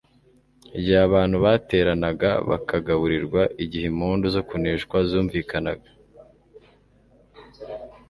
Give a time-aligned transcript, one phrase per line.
[0.77, 5.89] Igihe abantu bateranaga bakagaburirwa, igihe impundu zo kunesha zumvikanaga,